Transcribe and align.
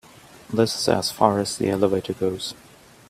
This 0.51 0.75
is 0.81 0.87
as 0.89 1.11
far 1.11 1.37
as 1.37 1.59
the 1.59 1.69
elevator 1.69 2.13
goes. 2.13 2.55